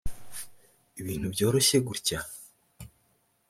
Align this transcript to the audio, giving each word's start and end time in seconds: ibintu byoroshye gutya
ibintu 1.01 1.27
byoroshye 1.33 1.77
gutya 1.87 2.19